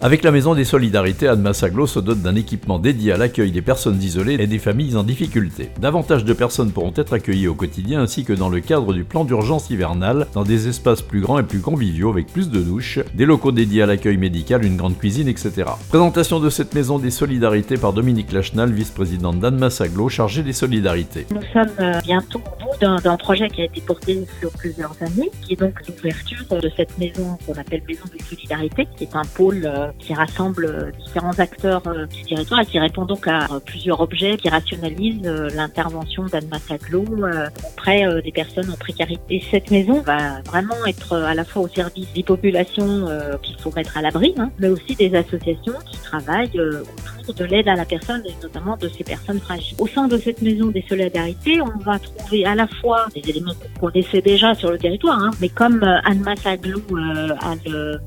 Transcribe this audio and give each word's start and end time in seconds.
Avec 0.00 0.22
la 0.22 0.30
Maison 0.30 0.54
des 0.54 0.62
Solidarités, 0.62 1.26
Annemasse 1.26 1.64
Aglo 1.64 1.88
se 1.88 1.98
dote 1.98 2.22
d'un 2.22 2.36
équipement 2.36 2.78
dédié 2.78 3.10
à 3.10 3.16
l'accueil 3.16 3.50
des 3.50 3.62
personnes 3.62 4.00
isolées 4.00 4.36
et 4.38 4.46
des 4.46 4.60
familles 4.60 4.96
en 4.96 5.02
difficulté. 5.02 5.70
Davantage 5.80 6.24
de 6.24 6.32
personnes 6.32 6.70
pourront 6.70 6.92
être 6.94 7.14
accueillies 7.14 7.48
au 7.48 7.56
quotidien 7.56 8.02
ainsi 8.02 8.22
que 8.22 8.32
dans 8.32 8.48
le 8.48 8.60
cadre 8.60 8.92
du 8.92 9.02
plan 9.02 9.24
d'urgence 9.24 9.70
hivernale, 9.70 10.28
dans 10.34 10.44
des 10.44 10.68
espaces 10.68 11.02
plus 11.02 11.20
grands 11.20 11.40
et 11.40 11.42
plus 11.42 11.58
conviviaux 11.58 12.10
avec 12.10 12.28
plus 12.28 12.48
de 12.48 12.60
douches, 12.60 13.00
des 13.14 13.26
locaux 13.26 13.50
dédiés 13.50 13.82
à 13.82 13.86
l'accueil 13.86 14.18
médical, 14.18 14.64
une 14.64 14.76
grande 14.76 14.96
cuisine, 14.96 15.26
etc. 15.26 15.64
Présentation 15.88 16.38
de 16.38 16.48
cette 16.48 16.76
Maison 16.76 17.00
des 17.00 17.10
Solidarités 17.10 17.76
par 17.76 17.92
Dominique 17.92 18.30
Lachenal, 18.30 18.70
vice-présidente 18.70 19.40
d'Annemasse 19.40 19.80
Aglo, 19.80 20.08
chargée 20.08 20.44
des 20.44 20.52
solidarités. 20.52 21.26
Nous 21.34 21.42
sommes 21.52 21.74
euh, 21.80 22.00
bientôt 22.04 22.38
au 22.38 22.64
bout 22.64 22.78
d'un 22.80 23.16
projet 23.16 23.48
qui 23.48 23.62
a 23.62 23.64
été 23.64 23.80
porté 23.80 24.24
sur 24.38 24.52
plusieurs 24.52 24.94
années, 25.00 25.30
qui 25.42 25.54
est 25.54 25.60
donc 25.60 25.74
l'ouverture 25.88 26.46
de 26.50 26.70
cette 26.76 26.96
maison 26.98 27.36
qu'on 27.44 27.54
appelle 27.54 27.82
Maison 27.88 28.04
de 28.16 28.22
Solidarité, 28.22 28.86
qui 28.96 29.02
est 29.02 29.16
un 29.16 29.24
pôle 29.34 29.62
euh, 29.66 29.87
qui 29.98 30.14
rassemble 30.14 30.64
euh, 30.64 30.90
différents 31.04 31.38
acteurs 31.38 31.82
euh, 31.86 32.06
du 32.06 32.22
territoire 32.22 32.60
et 32.60 32.66
qui 32.66 32.78
répond 32.78 33.04
donc 33.04 33.26
à 33.26 33.44
euh, 33.44 33.60
plusieurs 33.64 34.00
objets, 34.00 34.36
qui 34.36 34.48
rationalise 34.48 35.20
euh, 35.24 35.48
l'intervention 35.54 36.24
d'Annemasse 36.26 36.70
Aglo 36.70 37.04
euh, 37.22 37.46
auprès 37.66 38.06
euh, 38.06 38.20
des 38.22 38.32
personnes 38.32 38.70
en 38.70 38.76
précarité. 38.76 39.36
Et 39.36 39.42
cette 39.50 39.70
maison 39.70 40.00
va 40.00 40.40
vraiment 40.42 40.84
être 40.86 41.12
euh, 41.12 41.24
à 41.24 41.34
la 41.34 41.44
fois 41.44 41.62
au 41.62 41.68
service 41.68 42.12
des 42.14 42.22
populations 42.22 43.06
euh, 43.08 43.36
qu'il 43.42 43.58
faut 43.60 43.72
mettre 43.74 43.96
à 43.96 44.02
l'abri, 44.02 44.34
hein, 44.38 44.50
mais 44.58 44.68
aussi 44.68 44.94
des 44.94 45.14
associations 45.14 45.74
qui 45.90 45.98
travaillent 45.98 46.58
euh, 46.58 46.82
autour 47.20 47.34
de 47.34 47.44
l'aide 47.44 47.68
à 47.68 47.74
la 47.74 47.84
personne 47.84 48.22
et 48.26 48.34
notamment 48.42 48.76
de 48.76 48.88
ces 48.88 49.04
personnes 49.04 49.40
fragiles. 49.40 49.76
Au 49.78 49.86
sein 49.86 50.08
de 50.08 50.16
cette 50.16 50.42
maison 50.42 50.66
des 50.68 50.84
solidarités, 50.88 51.60
on 51.60 51.78
va 51.78 51.98
trouver 51.98 52.44
à 52.44 52.54
la 52.54 52.66
fois 52.66 53.06
des 53.14 53.28
éléments 53.28 53.52
qu'on 53.54 53.86
connaissait 53.86 54.22
déjà 54.22 54.54
sur 54.54 54.70
le 54.70 54.78
territoire, 54.78 55.18
hein, 55.18 55.30
mais 55.40 55.48
comme 55.48 55.82
euh, 55.82 56.00
Annemasse 56.04 56.46
Aglo 56.46 56.80
euh, 56.92 57.34
a 57.40 57.54
le 57.66 57.98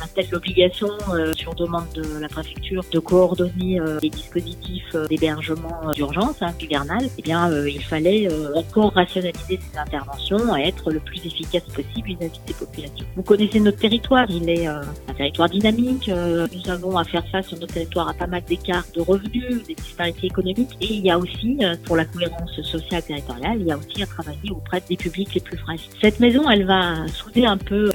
a 0.00 0.06
ce 0.06 0.12
qu'on 0.14 0.20
appelle 0.20 0.28
l'obligation 0.30 0.88
euh, 1.12 1.32
sur 1.48 1.66
demande 1.66 1.86
de 1.94 2.18
la 2.18 2.28
préfecture 2.28 2.84
de 2.92 2.98
coordonner 2.98 3.80
euh, 3.80 3.98
les 4.02 4.10
dispositifs 4.10 4.94
euh, 4.94 5.06
d'hébergement 5.06 5.80
euh, 5.86 5.92
d'urgence 5.92 6.36
hein, 6.42 6.52
hivernal, 6.60 7.08
eh 7.16 7.22
bien 7.22 7.50
il 7.66 7.82
fallait 7.82 8.28
encore 8.54 8.92
rationaliser 8.92 9.58
ces 9.72 9.78
interventions 9.78 10.56
et 10.56 10.62
être 10.68 10.90
le 10.90 11.00
plus 11.00 11.24
efficace 11.24 11.62
possible 11.74 12.08
vis-à-vis 12.08 12.40
des 12.46 12.54
populations. 12.54 13.06
Vous 13.16 13.22
connaissez 13.22 13.60
notre 13.60 13.78
territoire, 13.78 14.26
il 14.28 14.48
est 14.48 14.66
un 14.66 14.82
territoire 15.16 15.48
dynamique. 15.48 16.08
nous 16.08 16.70
avons 16.70 16.96
à 16.96 17.04
faire 17.04 17.26
face 17.28 17.48
sur 17.48 17.58
notre 17.58 17.74
territoire 17.74 18.08
à 18.08 18.14
pas 18.14 18.26
mal 18.26 18.42
d'écarts 18.44 18.84
de 18.94 19.00
revenus, 19.00 19.62
des 19.66 19.74
disparités 19.74 20.26
économiques 20.26 20.76
et 20.80 20.94
il 20.94 21.04
y 21.04 21.10
a 21.10 21.18
aussi 21.18 21.58
pour 21.84 21.96
la 21.96 22.04
cohérence 22.04 22.60
sociale 22.62 23.02
territoriale, 23.02 23.58
il 23.60 23.66
y 23.66 23.72
a 23.72 23.78
aussi 23.78 24.02
à 24.02 24.06
travailler 24.06 24.50
auprès 24.50 24.82
des 24.88 24.96
publics 24.96 25.34
les 25.34 25.40
plus 25.40 25.56
fragiles. 25.58 25.90
Cette 26.00 26.20
maison, 26.20 26.48
elle 26.50 26.64
va 26.64 27.06
souder 27.08 27.46
un 27.46 27.56
peu 27.56 27.90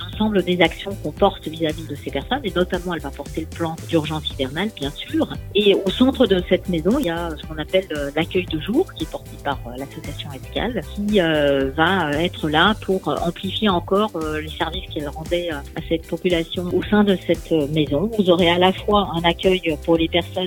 l'ensemble 0.00 0.42
des 0.42 0.60
actions 0.60 0.94
qu'on 1.02 1.12
porte 1.12 1.46
vis-à-vis 1.48 1.86
de 1.86 1.94
ces 1.94 2.10
personnes 2.10 2.40
et 2.44 2.52
notamment 2.54 2.85
elle 2.94 3.00
va 3.00 3.10
porter 3.10 3.42
le 3.42 3.46
plan 3.46 3.76
d'urgence 3.88 4.30
hivernale 4.30 4.70
bien 4.74 4.90
sûr. 4.90 5.28
Et 5.54 5.74
au 5.74 5.90
centre 5.90 6.26
de 6.26 6.42
cette 6.48 6.68
maison, 6.68 6.98
il 6.98 7.06
y 7.06 7.10
a 7.10 7.30
ce 7.36 7.46
qu'on 7.46 7.58
appelle 7.58 7.86
euh, 7.92 8.10
l'accueil 8.14 8.46
de 8.46 8.60
jour 8.60 8.92
qui 8.94 9.04
est 9.04 9.10
porté 9.10 9.30
par 9.42 9.58
euh, 9.66 9.70
l'association 9.76 10.30
Escale 10.32 10.80
qui 10.94 11.20
euh, 11.20 11.70
va 11.76 12.10
être 12.12 12.48
là 12.48 12.74
pour 12.82 13.08
amplifier 13.26 13.68
encore 13.68 14.10
les 14.40 14.48
services 14.48 14.84
qu'elle 14.92 15.08
rendait 15.08 15.50
à 15.50 15.62
cette 15.88 16.06
population 16.06 16.64
au 16.72 16.82
sein 16.82 17.04
de 17.04 17.16
cette 17.26 17.50
maison. 17.70 18.10
Vous 18.18 18.30
aurez 18.30 18.50
à 18.50 18.58
la 18.58 18.72
fois 18.72 19.08
un 19.14 19.22
accueil 19.28 19.76
pour 19.84 19.96
les 19.96 20.08
personnes 20.08 20.46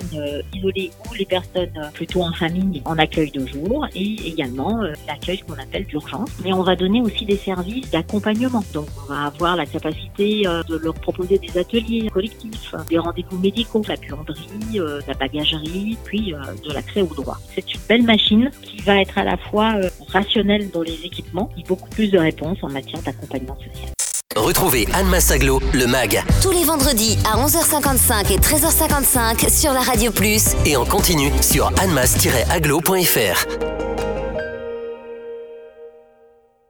isolées 0.54 0.92
ou 1.10 1.14
les 1.14 1.26
personnes 1.26 1.92
plutôt 1.94 2.24
en 2.24 2.34
famille 2.34 2.82
en 2.86 2.98
accueil 2.98 3.32
de 3.32 3.46
jour 3.46 3.88
et 3.96 4.16
également 4.28 4.82
l'accueil 5.08 5.40
qu'on 5.40 5.54
appelle 5.54 5.86
d'urgence. 5.86 6.30
Mais 6.44 6.54
on 6.54 6.64
va 6.64 6.76
donner 6.76 7.02
aussi 7.02 7.26
des 7.26 7.38
services 7.38 7.90
d'accompagnement. 7.92 8.64
Donc 8.74 8.88
on 9.04 9.14
va 9.14 9.26
avoir 9.26 9.56
la 9.56 9.66
capacité 9.66 10.44
de 10.44 10.76
leur 10.78 10.94
proposer 10.96 11.38
des 11.38 11.58
ateliers 11.58 12.10
collectifs, 12.20 12.76
des 12.90 12.98
rendez-vous 12.98 13.38
médicaux, 13.38 13.82
la 13.88 13.96
buanderie, 13.96 14.78
euh, 14.78 15.00
la 15.08 15.14
bagagerie, 15.14 15.98
puis 16.04 16.34
euh, 16.34 16.38
de 16.68 16.74
l'accès 16.74 17.02
aux 17.02 17.16
droits. 17.16 17.38
C'est 17.56 17.74
une 17.74 17.80
belle 17.88 18.04
machine 18.04 18.52
qui 18.62 18.82
va 18.82 19.00
être 19.00 19.18
à 19.18 19.24
la 19.24 19.38
fois 19.38 19.76
euh, 19.76 19.90
rationnelle 20.10 20.70
dans 20.70 20.82
les 20.82 21.00
équipements 21.06 21.50
et 21.58 21.64
beaucoup 21.64 21.90
plus 21.90 22.12
de 22.12 22.18
réponses 22.18 22.58
en 22.62 22.70
matière 22.70 23.02
d'accompagnement 23.04 23.56
social. 23.56 23.94
Retrouvez 24.36 24.86
Annemasse 24.94 25.32
Aglo, 25.32 25.62
le 25.74 25.88
MAG, 25.88 26.22
Tous 26.42 26.52
les 26.52 26.66
vendredis 26.66 27.18
à 27.26 27.38
11h55 27.38 28.34
et 28.34 28.38
13h55 28.38 29.50
sur 29.50 29.72
la 29.72 29.80
Radio 29.82 30.12
Plus. 30.12 30.56
et 30.66 30.76
en 30.76 30.84
continu 30.86 31.32
sur 31.42 31.68
annemasse-aglo.fr. 31.80 33.69